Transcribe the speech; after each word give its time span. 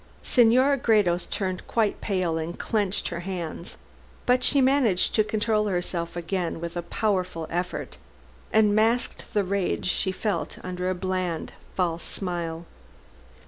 Senora 0.23 0.77
Gredos 0.79 1.27
turned 1.27 1.67
quite 1.67 2.01
pale 2.01 2.39
and 2.39 2.57
clenched 2.57 3.09
her 3.09 3.19
hands, 3.19 3.77
but 4.25 4.43
she 4.43 4.59
managed 4.59 5.13
to 5.13 5.23
control 5.23 5.67
herself 5.67 6.15
again 6.15 6.59
with 6.59 6.75
a 6.75 6.81
powerful 6.81 7.45
effort 7.51 7.97
and 8.51 8.73
masked 8.73 9.31
the 9.35 9.43
rage 9.43 9.85
she 9.85 10.11
felt 10.11 10.57
under 10.63 10.89
a 10.89 10.95
bland, 10.95 11.51
false 11.75 12.03
smile. 12.03 12.65